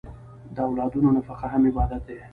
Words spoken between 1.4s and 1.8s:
هم